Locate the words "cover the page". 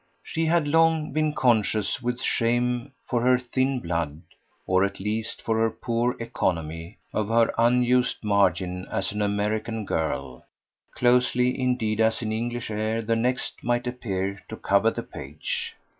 14.57-15.75